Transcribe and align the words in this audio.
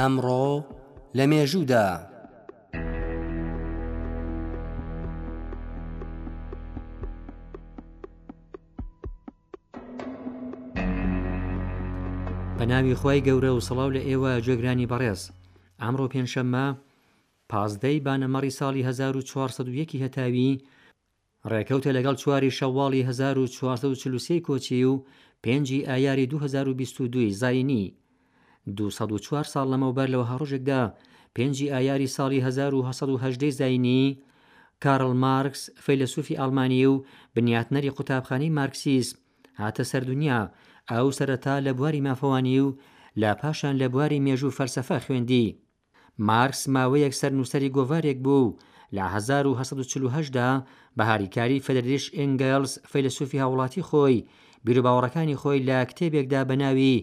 ئەمڕۆ 0.00 0.46
لە 1.16 1.24
مێژوودا 1.30 1.86
بە 1.98 2.34
ناوی 12.70 12.94
خی 13.00 13.20
گەورە 13.26 13.50
و 13.52 13.60
سڵاو 13.66 13.90
لە 13.96 14.00
ئێوە 14.08 14.32
جێگرانی 14.46 14.90
بەڕێز 14.92 15.20
ئەمڕۆ 15.82 16.06
پێنجشەممە 16.12 16.66
پازدەی 17.50 18.02
بانەمەڕی 18.06 18.56
ساڵی 18.58 18.82
1940 18.82 19.96
هەتاوی 20.04 20.50
ڕێکەوتە 21.50 21.90
لەگەڵ 21.96 22.14
چواری 22.22 22.54
شەواڵی 22.58 23.02
1940 23.08 24.46
کۆچی 24.46 24.84
و 24.90 24.94
پێنجی 25.44 25.84
ئایاری 25.88 26.26
2022 26.30 27.30
زایینی 27.42 27.84
24 28.68 29.44
ساڵ 29.52 29.66
لەمەوبەر 29.72 30.08
لەوە 30.12 30.24
هەڕۆژێکدا 30.30 30.82
پێنجی 31.34 31.70
ئایاری 31.74 32.12
ساڵی 32.16 32.40
1970 32.44 33.50
زینی 33.60 34.04
کارل 34.84 35.12
مارکس 35.24 35.60
فەیلسوفی 35.84 36.38
ئالمانی 36.40 36.86
و 36.86 36.94
بنیاتنەری 37.36 37.94
قوتابخانی 37.96 38.50
مارکسیسم 38.58 39.18
هاتە 39.60 39.82
سەر 39.90 40.02
دنیا 40.10 40.40
ئاو 40.90 41.08
سەرەتا 41.18 41.54
لە 41.66 41.70
بواری 41.78 42.04
مافەوانی 42.06 42.56
و 42.66 42.76
لا 43.22 43.32
پاشان 43.40 43.74
لە 43.80 43.86
بواری 43.92 44.22
مێژ 44.26 44.40
و 44.42 44.50
فەرسەفە 44.58 44.96
خوێندی 45.04 45.46
مارکس 46.28 46.62
ماوەیەک 46.74 47.14
سەر 47.20 47.32
نووسری 47.38 47.74
گۆڤارێک 47.76 48.18
بوو 48.26 48.56
لە 48.96 49.04
1940دا 49.14 50.50
بەهاریکاری 50.98 51.62
فەدرش 51.66 52.04
ئنگلس 52.18 52.72
فەیلسوفی 52.90 53.38
هاوڵاتی 53.42 53.86
خۆی 53.88 54.16
بیرروباوەڕەکانی 54.64 55.38
خۆی 55.42 55.64
لە 55.68 55.78
کتێبێکدا 55.90 56.40
بەناوی 56.50 56.96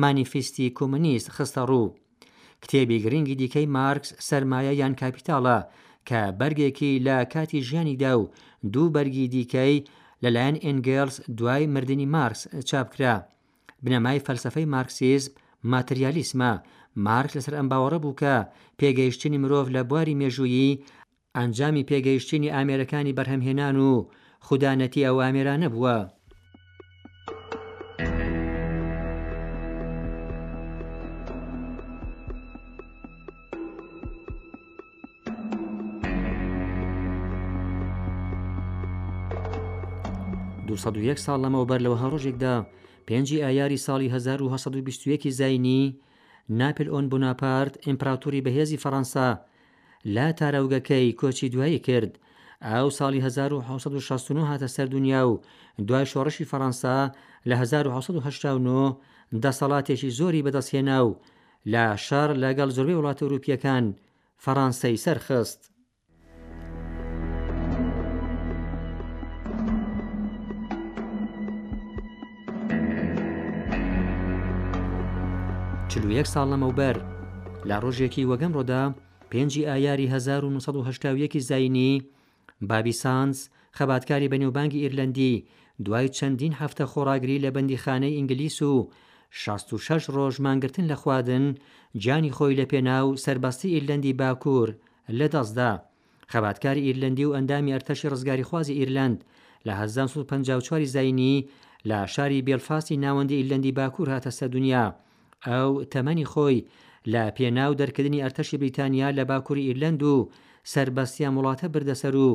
مانیفیستی 0.00 0.70
کۆمونیست 0.78 1.28
خستە 1.36 1.62
ڕوو. 1.70 1.88
کتێبی 2.62 2.98
گرنگی 3.04 3.34
دیکەی 3.40 3.66
مارکس 3.76 4.08
سەرمایە 4.28 4.72
یان 4.80 4.94
کاپیتاڵە 5.00 5.58
کە 6.08 6.20
بەرگێکی 6.40 6.92
لە 7.06 7.16
کاتی 7.32 7.60
ژیانیدا 7.68 8.12
و 8.20 8.30
دوو 8.72 8.92
بەرگی 8.96 9.26
دیکەی 9.34 9.74
لەلایەن 10.24 10.56
ئنگلس 10.66 11.14
دوای 11.38 11.66
مردنی 11.74 12.06
مارکس 12.14 12.40
چاپکرا. 12.68 13.14
بنەمای 13.84 14.20
فەلسفەی 14.26 14.66
مارکسیزم 14.74 15.32
ماتریالیسمە 15.72 16.50
مارک 17.06 17.30
لەسەر 17.36 17.54
ئەم 17.58 17.66
باوەڕە 17.72 17.98
بوو 18.02 18.16
کە 18.20 18.34
پێگەیشتنی 18.80 19.40
مرۆڤ 19.42 19.66
لە 19.76 19.82
بواری 19.90 20.18
مێژویی 20.20 20.80
ئەنجامی 21.36 21.86
پێگەیشتنی 21.90 22.52
ئامێرەکانی 22.54 23.16
بەرهەمهێنان 23.18 23.76
و 23.88 23.90
خوددانەتی 24.46 25.04
ئەو 25.06 25.16
ئامێرانە 25.22 25.68
بووە. 25.74 25.98
201 40.66 41.18
ساڵ 41.26 41.36
لەمەوە 41.44 41.66
بەر 41.70 41.80
لەوە 41.84 41.96
هەڕۆژێکدا 42.02 42.54
پێنجی 43.06 43.42
ئایاری 43.44 43.82
ساڵی 43.86 44.08
1920 44.14 45.28
زینی 45.38 45.82
ناپل 46.58 46.86
ئۆن 46.94 47.04
بناپارت 47.12 47.74
ئیمپراتوری 47.86 48.44
بەهێزی 48.46 48.80
فەەنسا 48.84 49.28
لا 50.14 50.26
تاراوگەکەی 50.38 51.16
کۆچی 51.20 51.48
دوایی 51.54 51.80
کرد 51.86 52.12
ئاو 52.66 52.88
ساڵی 52.98 53.18
1969 53.26 54.42
هاتە 54.50 54.68
سەر 54.76 54.86
دنیا 54.94 55.22
و 55.28 55.32
دوای 55.88 56.04
شۆڕشی 56.12 56.48
فەەنسا 56.50 56.96
لە 57.48 57.54
1970 57.62 58.96
دەسەڵاتێکی 59.44 60.10
زۆری 60.18 60.44
بەدەستهێنا 60.46 60.98
و 61.06 61.10
لا 61.72 61.86
شار 62.06 62.30
لەگەڵ 62.42 62.68
زۆربەی 62.76 62.98
وڵاتە 63.00 63.22
ئەوروپیەکان 63.24 63.84
فەڕەنسەی 64.44 64.96
سەرخست. 65.04 65.60
41 75.94 76.26
ساڵ 76.34 76.46
لەمەوبەر 76.52 76.96
لا 77.68 77.76
ڕۆژێکی 77.84 78.28
وەگەم 78.30 78.52
ڕۆدا 78.56 78.82
پێنجی 79.30 79.66
ئایاری 79.70 80.06
1970 80.06 81.38
زینی 81.50 81.92
بابیسانس 82.68 83.38
خەباتکاری 83.78 84.30
بەنیێوبانگی 84.32 84.82
ئیرلندی 84.82 85.44
دوای 85.84 86.08
چەندین 86.16 86.54
هەفتە 86.60 86.84
خۆراگری 86.92 87.42
لە 87.44 87.50
بەندیخانەی 87.56 88.14
ئینگلیس 88.18 88.58
و 88.62 88.74
66 89.30 90.10
ڕۆژمانگرتن 90.16 90.86
لە 90.92 90.96
خواردن 91.02 91.44
جانی 92.04 92.32
خۆی 92.36 92.56
لە 92.60 92.66
پێناو 92.72 93.06
سربەستی 93.24 93.72
ئیرلندی 93.74 94.12
باکوور 94.20 94.68
لە 95.18 95.26
دەستدا 95.34 95.72
خەباتکاری 96.32 96.84
ئیرلندی 96.86 97.24
و 97.26 97.36
ئەندامی 97.36 97.72
ئەرتەشی 97.74 98.08
ڕزگاری 98.12 98.48
خوازی 98.48 98.76
ئیرلند 98.78 99.18
لە 99.66 99.72
1950 99.72 100.84
زینی 100.84 101.48
لە 101.88 101.98
شاری 102.14 102.44
بێلفاسی 102.46 102.96
ناوەندی 103.04 103.36
ئیرلندی 103.40 103.72
باکوور 103.78 104.08
هاتە 104.14 104.30
سەر 104.38 104.48
دنیا 104.56 104.84
ئەو 105.50 105.70
تەمەنی 105.92 106.26
خۆی 106.32 106.64
لە 107.12 107.22
پێناو 107.36 107.72
دەرکردنی 107.80 108.22
ئەرتەشی 108.22 108.60
بریتانیا 108.62 109.08
لە 109.18 109.22
باکووری 109.30 109.66
ئیرلند 109.68 110.02
و 110.02 110.14
سربەستیان 110.72 111.34
وڵاتە 111.36 111.66
بردەسەر 111.74 112.14
و 112.26 112.30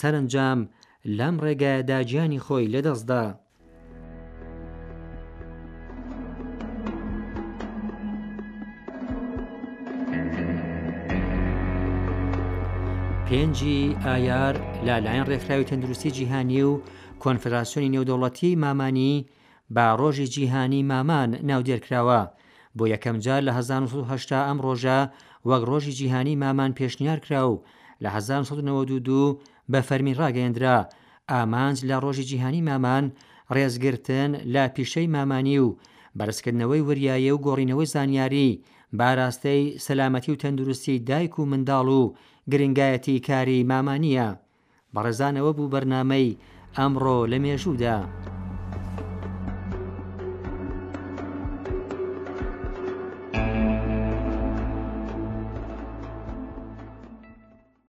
سەرنجام 0.00 0.60
لەم 1.18 1.34
ڕێگایەدا 1.44 1.98
گیانی 2.10 2.40
خۆی 2.46 2.70
لەدەستدا. 2.74 3.24
پێنجی 13.26 13.80
ئایار 14.06 14.54
لالایەن 14.86 15.26
ڕێکخراوی 15.30 15.68
تەندروستی 15.70 16.10
جیهانی 16.16 16.62
و 16.70 16.80
کۆنفراسیۆنی 17.22 17.92
نێودەوڵەتی 17.94 18.56
مامانی 18.64 19.14
با 19.70 19.86
ڕۆژی 20.00 20.26
جیهانی 20.34 20.82
مامان 20.82 21.30
ناودێرکراوە 21.50 22.22
بۆ 22.78 22.84
یەکەم 22.94 23.16
جار 23.24 23.40
لە 23.48 23.52
1970 23.58 24.46
ئەم 24.48 24.58
ڕۆژە 24.66 24.98
وەک 25.48 25.62
ڕۆژی 25.70 25.96
جیهانی 25.98 26.34
مامان 26.42 26.70
پێشنیار 26.80 27.18
کرا 27.24 27.42
و 27.52 27.62
لە 28.02 28.08
1992 28.16 29.40
بە 29.72 29.80
فەرمی 29.88 30.16
ڕاگەیندرا 30.20 30.76
ئامانج 31.32 31.76
لە 31.88 31.96
ڕۆژی 32.04 32.28
جیهانی 32.30 32.62
مامان 32.68 33.04
ڕێزگرتن 33.56 34.30
لە 34.54 34.62
پیشەی 34.74 35.10
مامانی 35.16 35.58
و 35.64 35.68
بەرزکردنەوەی 36.18 36.82
وریایە 36.88 37.30
و 37.34 37.42
گۆڕینەوەی 37.46 37.90
زانیاری 37.94 38.50
باراستەی 38.98 39.62
سەلامەتی 39.86 40.30
و 40.32 40.40
تەندروستی 40.42 40.96
دایک 41.08 41.32
و 41.38 41.46
منداڵ 41.50 41.86
و 42.00 42.14
گرنگایەتی 42.52 43.16
کاری 43.28 43.58
مامانیە 43.70 44.28
بەڕێزانەوە 44.94 45.50
بوو 45.56 45.72
بەرنامەی 45.72 46.36
ئەمڕۆ 46.78 47.18
لە 47.32 47.36
مێژوودا. 47.44 47.98